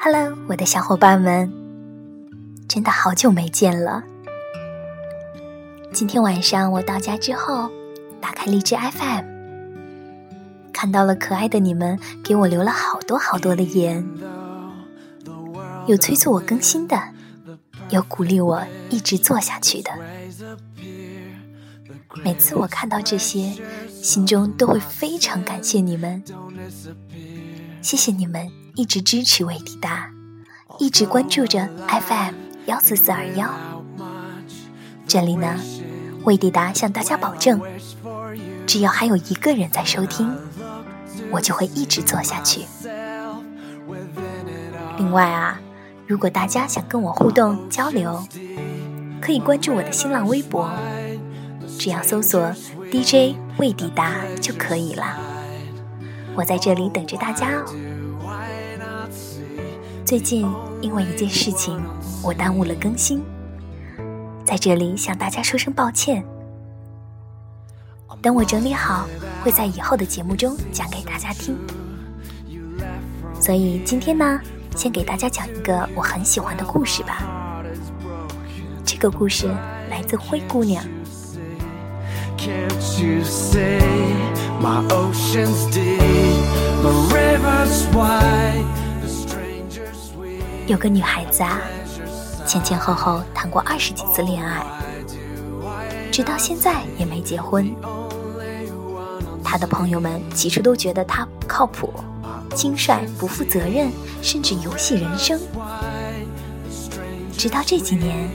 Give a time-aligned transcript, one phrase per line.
[0.00, 1.52] Hello，我的小伙伴们，
[2.68, 4.04] 真的好久没见了。
[5.92, 7.68] 今天晚上我到家之后，
[8.20, 9.24] 打开荔枝 FM，
[10.72, 14.06] 看到了可爱的你们给我留了好多好多的言，
[15.88, 16.96] 有催促我更新的，
[17.90, 19.90] 有鼓励我一直做下去的。
[22.24, 23.52] 每次我看到这些，
[24.00, 26.22] 心中都会非常感谢你们，
[27.82, 28.48] 谢谢你们。
[28.74, 30.08] 一直支持魏迪达，
[30.78, 32.34] 一直关注着 FM
[32.66, 33.52] 幺四四二幺。
[35.04, 35.56] 这里呢，
[36.22, 37.60] 魏迪达向大家保证，
[38.68, 40.32] 只要还有一个人在收听，
[41.32, 42.66] 我就会一直做下去。
[44.96, 45.60] 另外啊，
[46.06, 48.24] 如果大家想跟我互动交流，
[49.20, 50.70] 可以关注我的新浪微博，
[51.80, 52.54] 只要搜索
[52.92, 55.18] DJ 魏迪达就可以了。
[56.38, 57.64] 我在这里等着大家哦。
[60.04, 60.48] 最近
[60.80, 61.82] 因为一件事情，
[62.22, 63.20] 我耽误了更新，
[64.44, 66.24] 在这里向大家说声抱歉。
[68.22, 69.08] 等我整理好，
[69.42, 71.58] 会在以后的节目中讲给大家听。
[73.40, 74.40] 所以今天呢，
[74.76, 77.64] 先给大家讲一个我很喜欢的故事吧。
[78.84, 79.48] 这个故事
[79.90, 80.84] 来自灰姑娘。
[90.66, 91.60] 有个女孩子啊，
[92.46, 94.62] 前前后后谈过二十几次恋爱，
[96.12, 97.74] 直到现在也没结婚。
[99.42, 101.90] 她的朋友们起初都觉得她不靠谱、
[102.54, 105.40] 轻率、不负责任，甚至游戏人生。
[107.36, 108.28] 直到这几年，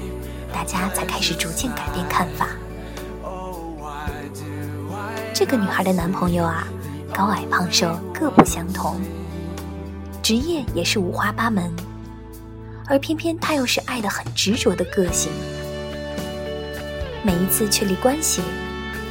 [0.51, 2.47] 大家才开始逐渐改变看法。
[5.33, 6.67] 这个女孩的男朋友啊，
[7.11, 9.01] 高矮胖瘦各不相同，
[10.21, 11.73] 职业也是五花八门。
[12.85, 15.31] 而偏偏他又是爱的很执着的个性，
[17.23, 18.43] 每一次确立关系，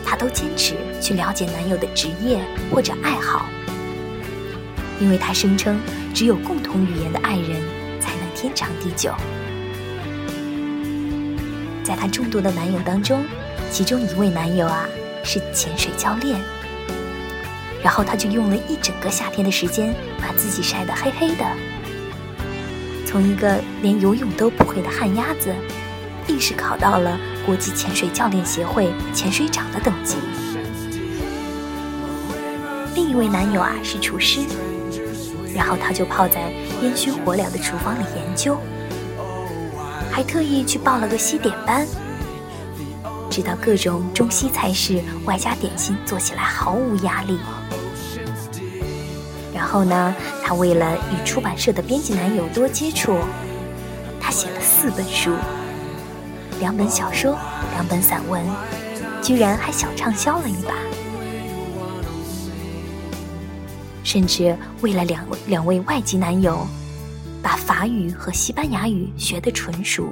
[0.07, 3.47] 他都坚持去了解男友的职业或者爱好，
[5.01, 5.81] 因为他声称
[6.15, 7.61] 只有共同语言的爱人
[8.01, 9.13] 才能天长地久。
[11.83, 13.25] 在她众多的男友当中，
[13.73, 14.87] 其中一位男友啊
[15.23, 16.41] 是潜水教练，
[17.83, 21.45] 然后他就用了一整个夏天的时间把自己晒得黑黑的。
[23.07, 25.55] 从一个连游泳都不会的旱鸭子，
[26.29, 30.17] 硬是考到了国际潜水教练协会潜水长的等级。
[32.95, 34.41] 另一位男友啊是厨师，
[35.55, 36.53] 然后他就泡在
[36.83, 38.59] 烟熏火燎的厨房里研究，
[40.11, 41.87] 还特意去报了个西点班，
[43.33, 47.39] 知道各种中西菜式外加点心做起来毫无压力。
[49.55, 50.15] 然后呢？
[50.45, 53.17] 他为了与出版社的编辑男友多接触，
[54.21, 55.31] 他写了四本书，
[56.59, 57.39] 两本小说，
[57.73, 58.45] 两本散文，
[59.23, 60.75] 居然还小畅销了一把。
[64.03, 66.67] 甚至为了两两位外籍男友，
[67.41, 70.09] 把法语和西班牙语学得纯熟，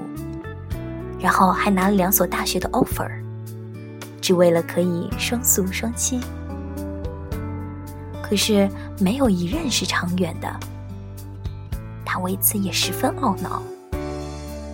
[1.21, 3.11] 然后还拿了两所大学的 offer，
[4.21, 6.21] 只为了可以双宿双栖。
[8.23, 10.49] 可是没有一任是长远的，
[12.05, 13.63] 他为此也十分懊恼，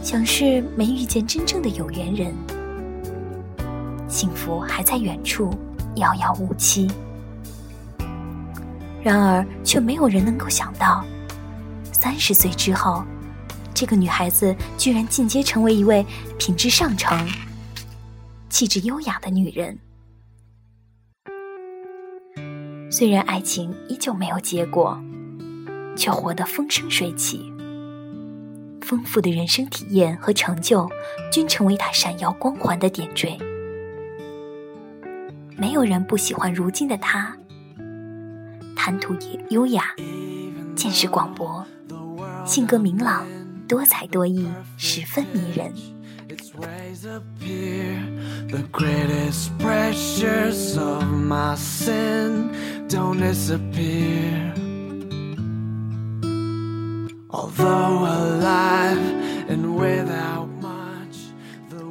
[0.02, 2.34] 想是没遇见真正的有缘人，
[4.08, 5.50] 幸福还在远处，
[5.96, 6.90] 遥遥无期。
[9.02, 11.02] 然而，却没有人能够想到，
[11.92, 13.04] 三十岁之后，
[13.76, 16.02] 这个女孩子居然进阶成为一位
[16.38, 17.28] 品质上乘、
[18.48, 19.78] 气质优雅的女人。
[22.90, 24.98] 虽然爱情依旧没有结果，
[25.94, 27.52] 却活得风生水起。
[28.80, 30.88] 丰富的人生体验和成就，
[31.30, 33.36] 均成为她闪耀光环的点缀。
[35.54, 37.36] 没有人不喜欢如今的她，
[38.74, 39.94] 谈吐也优雅，
[40.74, 41.62] 见识广博，
[42.46, 43.26] 性格明朗，
[43.68, 44.46] 多才多艺，
[44.76, 45.72] 十分迷人。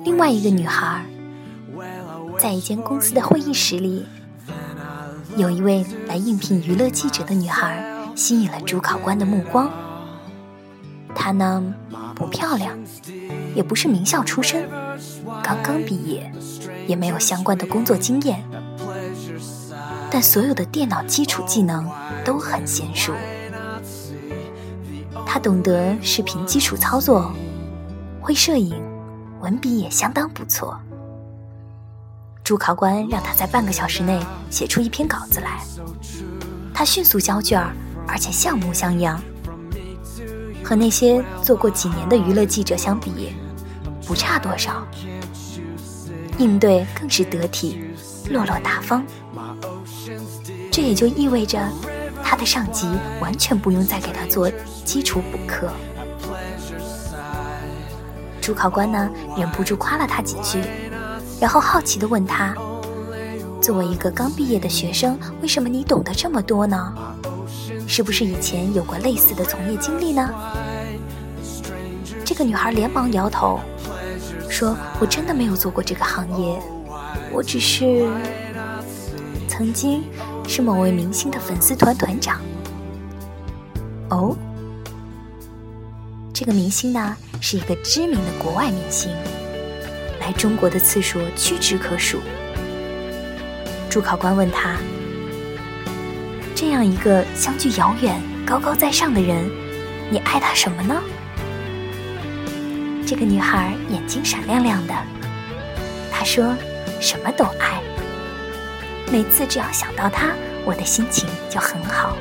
[0.03, 1.05] 另外一个女孩，
[2.39, 4.05] 在一间公司的会议室里，
[5.35, 7.83] 有一位来应聘娱乐记者的女孩
[8.15, 9.69] 吸引了主考官的目光。
[11.15, 11.73] 她呢，
[12.13, 12.77] 不漂亮，
[13.55, 14.69] 也不是名校出身，
[15.41, 16.31] 刚刚毕业，
[16.85, 18.43] 也没有相关的工作经验。
[20.11, 21.89] 但所有的电脑基础技能
[22.23, 23.13] 都很娴熟。
[25.25, 27.31] 他懂得视频基础操作，
[28.21, 28.75] 会摄影，
[29.41, 30.79] 文笔也相当不错。
[32.43, 34.21] 主考官让他在半个小时内
[34.51, 35.59] 写出一篇稿子来，
[36.73, 37.59] 他迅速交卷，
[38.07, 39.19] 而且像模像样，
[40.65, 43.35] 和那些做过几年的娱乐记者相比，
[44.07, 44.83] 不差多少。
[46.39, 47.79] 应对更是得体，
[48.31, 49.05] 落落大方。
[50.71, 51.71] 这也就意味着，
[52.23, 52.89] 他的上级
[53.21, 54.51] 完全不用再给他做
[54.83, 55.69] 基础补课。
[58.41, 59.07] 主考官呢，
[59.37, 60.63] 忍不住夸了他几句，
[61.39, 62.55] 然后好奇地问他
[63.61, 66.91] ：“作为一个刚毕业的学生，为什么你懂得这么多呢？
[67.87, 70.29] 是不是以前有过类似的从业经历呢？”
[72.25, 73.59] 这个女孩连忙摇头。
[74.47, 76.57] 说：“我真的没有做过这个行业，
[77.31, 78.07] 我只是
[79.49, 80.03] 曾经
[80.47, 82.39] 是某位明星的粉丝团团长。”
[84.09, 84.37] 哦，
[86.31, 89.11] 这个明星呢是一个知名的国外明星，
[90.21, 92.19] 来中国的次数屈指可数。
[93.89, 94.77] 主考官问他
[96.55, 99.45] ：“这样一个相距遥远、高高在上的人，
[100.09, 100.95] 你爱他什么呢？”
[103.05, 104.93] 这个女孩眼睛闪亮亮的，
[106.11, 106.55] 她说
[107.01, 107.81] ：“什么都爱。
[109.11, 110.29] 每次只要想到他，
[110.65, 112.15] 我的心情就很好。”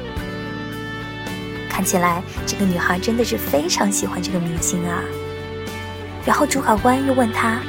[1.71, 5.01] 看起来这个女孩真的是非常喜欢这个明星啊。
[6.27, 7.61] 然后主考官又问她：“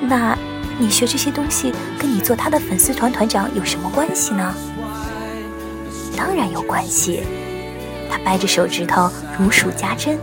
[0.00, 0.36] 那
[0.78, 4.54] 你学这些东西跟你做他的粉丝团团长有什么关系呢？”
[6.20, 7.22] 当然有关系，
[8.10, 10.18] 他掰着手指头如数家珍。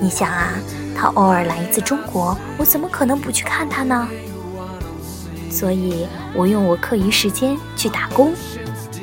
[0.00, 0.54] 你想啊。
[0.98, 4.08] 他偶尔来一次中国，我怎么可能不去看他呢？
[5.50, 8.32] 所以我用我课余时间去打工，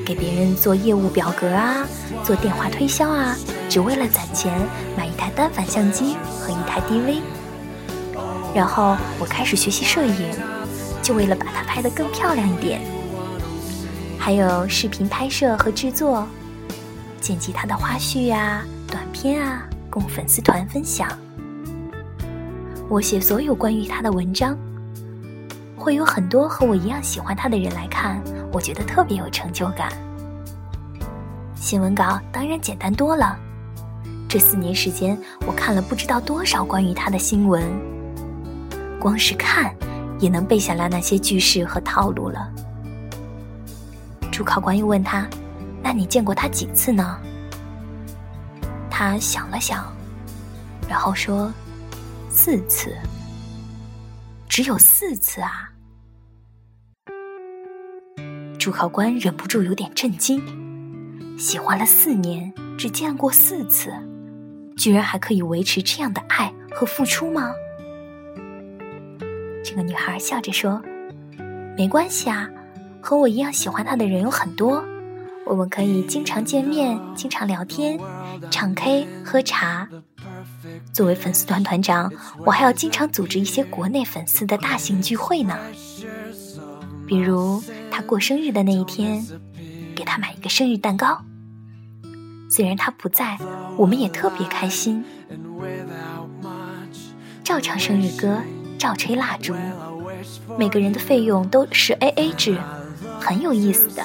[0.04, 1.86] 给别人做业务表格啊，
[2.24, 3.36] 做电话推销啊，
[3.70, 4.60] 只为了攒钱
[4.98, 7.20] 买一台单反相机和一台 DV。
[8.56, 10.32] 然后我开始学习摄影，
[11.04, 12.82] 就为了把它拍得更漂亮一点。
[14.26, 16.26] 还有视频拍摄和制作，
[17.20, 21.10] 剪辑他的花絮呀、短片啊，供粉丝团分享。
[22.88, 24.58] 我写所有关于他的文章，
[25.76, 28.24] 会有很多和我一样喜欢他的人来看，
[28.54, 29.92] 我觉得特别有成就感。
[31.54, 33.38] 新闻稿当然简单多了，
[34.30, 37.62] 这四年时间，我看了不知道多少关于他的新闻，
[39.02, 39.76] 光是看
[40.18, 42.50] 也能背下来那些句式和套路了。
[44.34, 45.30] 主考官又问他
[45.84, 47.20] ：“那你见过他几次呢？”
[48.90, 49.86] 他想了想，
[50.90, 51.54] 然后说。
[52.36, 52.92] 四次，
[54.50, 55.70] 只有四次啊！
[58.58, 60.42] 主考官忍不住有点震惊，
[61.38, 63.94] 喜欢了四年，只见过四次，
[64.76, 67.54] 居然还可以维持这样的爱和付出吗？
[69.64, 70.82] 这个女孩笑着说
[71.78, 72.50] ：“没关系啊，
[73.04, 74.82] 和我一样喜欢他的人有很多，
[75.46, 78.00] 我们可以经常见面，经常聊天，
[78.50, 79.86] 唱 K 喝茶。”
[80.94, 82.10] 作为粉丝团团长，
[82.46, 85.58] 我还要经常组织一些国内粉丝的大型聚会呢。
[87.06, 87.62] 比如
[87.92, 89.22] 他过生日的那一天，
[89.94, 91.22] 给他买一个生日蛋糕。
[92.50, 93.38] 虽然他不在，
[93.76, 95.04] 我们也特别开心。
[97.44, 98.38] 照唱生日歌，
[98.80, 99.54] 照吹蜡烛，
[100.58, 102.58] 每个人的费用都是 A A 制，
[103.24, 104.04] 很有意思的。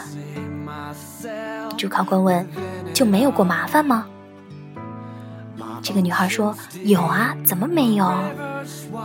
[1.76, 2.46] 主考官问
[2.94, 4.06] ：“就没有过麻烦吗？”
[5.82, 8.12] 这个女孩说：“有啊，怎么没有？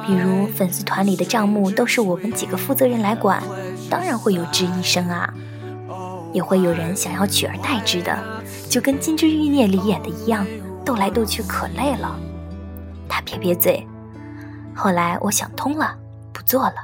[0.06, 3.42] 比如粉丝团里的账目都是我们几个负责人来管，
[3.90, 5.34] 当然会有质疑声啊。
[6.32, 8.18] 也会有人想要取而代之的，
[8.70, 10.46] 就跟《金枝欲孽》里演的一样，
[10.84, 12.20] 斗来斗去可累了。”
[13.08, 13.88] 她撇撇嘴。
[14.76, 15.96] 后来我想通了，
[16.34, 16.76] 不做了。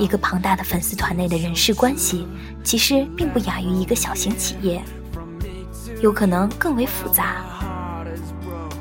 [0.00, 2.26] 一个庞大的粉丝团内的人事关系，
[2.64, 4.82] 其实并不亚于一个小型企业，
[6.00, 7.44] 有可能更为复杂。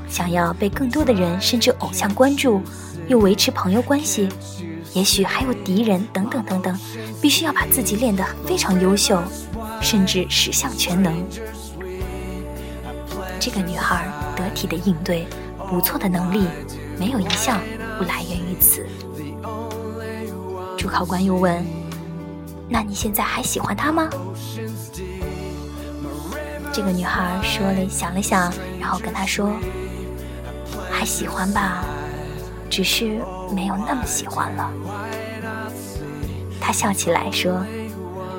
[0.08, 2.62] 想要被更多的人甚至偶像关注，
[3.10, 4.30] 又维持朋友关系，
[4.94, 6.80] 也许还有敌人等等等等，
[7.22, 9.22] 必须要把自己练得非常优秀，
[9.82, 11.14] 甚至十项全能。
[13.42, 14.08] 这个女孩
[14.38, 15.28] 得体的应对，
[15.70, 16.48] 不错的能力，
[16.98, 17.60] 没有一项
[17.98, 18.88] 不来源于此。
[20.80, 21.62] 主考官又问
[22.70, 24.10] ：“那你现在还喜欢他吗？”
[26.72, 29.54] 这个女孩说了，想了想，然后跟他说。
[30.90, 31.84] 还喜欢吧，
[32.70, 33.22] 只是
[33.54, 34.72] 没有那么喜欢了。
[36.60, 37.62] 他笑起来说：“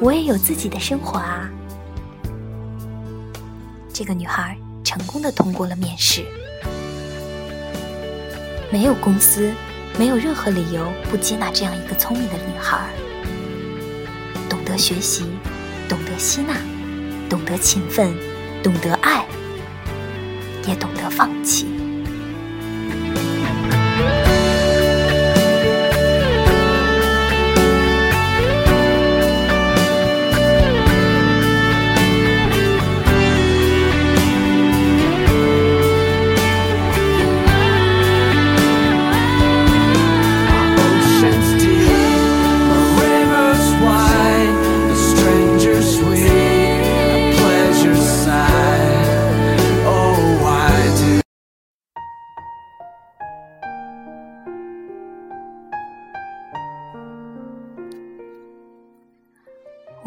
[0.01, 1.51] 我也有自己的生活啊。”
[3.93, 6.25] 这个女孩成功的通过了面试。
[8.71, 9.53] 没有公司，
[9.99, 12.91] 没有任何理由不接纳这样一个聪明的女孩，
[14.49, 15.25] 懂得学习，
[15.89, 16.55] 懂得吸纳，
[17.29, 18.15] 懂得勤奋，
[18.63, 19.27] 懂得爱，
[20.67, 21.67] 也懂得放弃。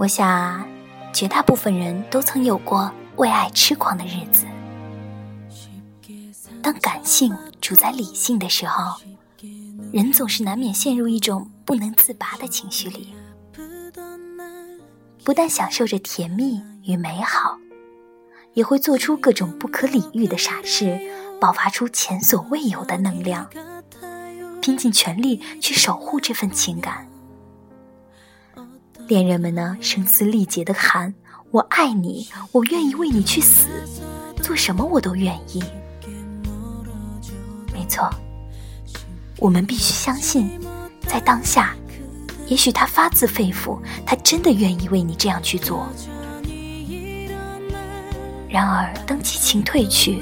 [0.03, 0.67] 我想，
[1.13, 4.45] 绝大部分人都曾有过为爱痴狂的日子。
[6.61, 8.99] 当感性主宰理性的时候，
[9.93, 13.13] 人总是难免陷入一种不能自拔的情绪里，
[15.23, 17.57] 不但享受着甜蜜与美好，
[18.55, 20.99] 也会做出各种不可理喻的傻事，
[21.39, 23.49] 爆发出前所未有的能量，
[24.61, 27.07] 拼尽全力去守护这份情感。
[29.07, 31.13] 恋人们呢，声嘶力竭的喊
[31.51, 33.67] ：“我爱你，我愿意为你去死，
[34.41, 35.61] 做什么我都愿意。”
[37.73, 38.09] 没错，
[39.37, 40.57] 我们必须相信，
[41.05, 41.75] 在当下，
[42.47, 45.85] 也许他发自肺腑，他真的愿意为你这样去做。
[48.47, 50.21] 然而，当激情褪去，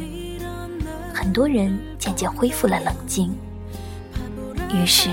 [1.14, 3.32] 很多人渐渐恢复了冷静，
[4.74, 5.10] 于是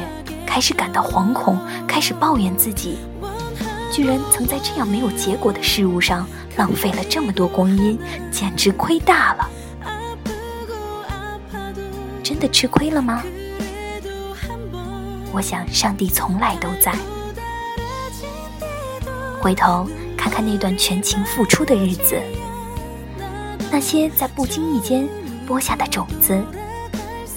[0.46, 2.96] 开始感到惶恐，开始抱怨自己。
[3.90, 6.26] 居然曾在这样没有结果的事物上
[6.56, 7.98] 浪费了这么多光阴，
[8.30, 9.50] 简直亏大了！
[12.22, 13.22] 真的吃亏了吗？
[15.32, 16.94] 我想上帝从来都在。
[19.40, 22.20] 回头看看那段全情付出的日子，
[23.70, 25.08] 那些在不经意间
[25.46, 26.42] 播下的种子，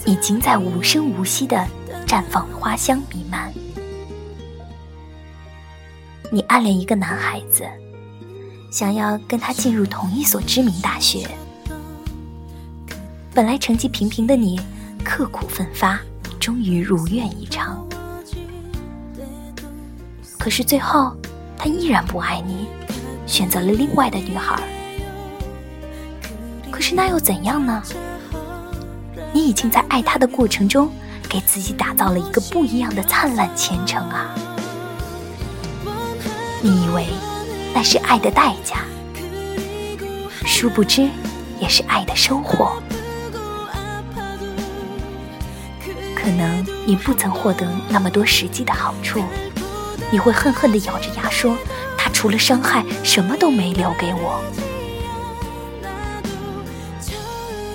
[0.04, 1.64] 已经在无声无息的
[2.06, 3.52] 绽放，花香弥漫。
[6.34, 7.62] 你暗恋一个男孩子，
[8.70, 11.28] 想要跟他进入同一所知名大学。
[13.34, 14.58] 本来成绩平平的你，
[15.04, 16.00] 刻苦奋发，
[16.40, 17.86] 终于如愿以偿。
[20.38, 21.14] 可是最后，
[21.54, 22.66] 他依然不爱你，
[23.26, 24.58] 选择了另外的女孩。
[26.70, 27.82] 可是那又怎样呢？
[29.34, 30.90] 你已经在爱他的过程中，
[31.28, 34.34] 给自己打造了一个不一样的灿烂前程啊！
[36.64, 37.08] 你以为
[37.74, 38.76] 那是爱的代价，
[40.46, 41.08] 殊不知
[41.58, 42.80] 也是爱的收获。
[46.14, 49.24] 可能你不曾获得那么多实际的好处，
[50.12, 51.56] 你会恨恨地咬着牙说
[51.98, 54.40] ：“他除了伤害，什么都没留给我。”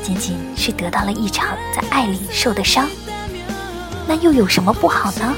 [0.02, 2.88] 仅仅是得到了一场在爱里受的伤，
[4.08, 5.36] 那又有什么不好呢？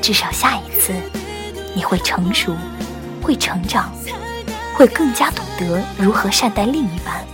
[0.00, 0.94] 至少下一次。
[1.74, 2.54] 你会成熟，
[3.22, 3.92] 会成长，
[4.74, 7.24] 会更加懂得如何善待另一半，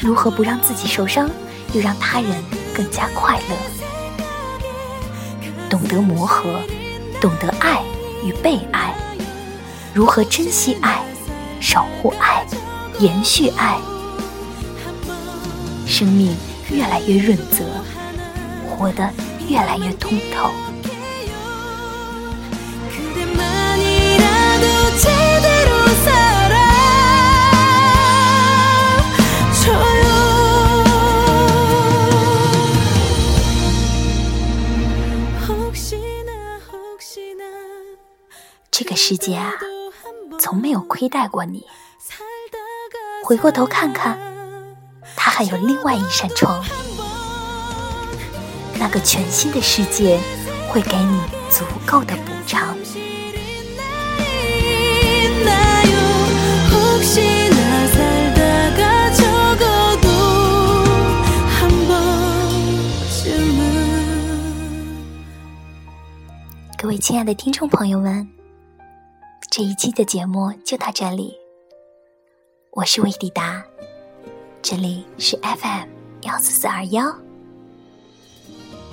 [0.00, 1.28] 如何不让自己受伤，
[1.72, 2.30] 又让他人
[2.74, 3.56] 更加快乐。
[5.68, 6.60] 懂得磨合，
[7.20, 7.82] 懂得爱
[8.24, 8.94] 与被爱，
[9.92, 11.02] 如何珍惜爱，
[11.60, 12.44] 守护爱，
[12.98, 13.76] 延续爱，
[15.86, 16.36] 生命
[16.70, 17.64] 越来越润泽，
[18.68, 19.10] 活得
[19.48, 20.50] 越来越通透。
[39.10, 39.50] 世界啊，
[40.38, 41.66] 从没有亏待过你。
[43.24, 44.16] 回过头看看，
[45.16, 46.64] 它还有另外一扇窗，
[48.78, 50.20] 那个全新的世界
[50.68, 52.76] 会给你足够的补偿。
[66.78, 68.28] 各位亲爱的听众朋友们，
[69.60, 71.38] 这一期的节目就到这里。
[72.70, 73.62] 我是魏迪达，
[74.62, 75.86] 这里是 FM
[76.22, 77.14] 幺四四二幺，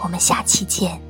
[0.03, 1.06] 我们下期见。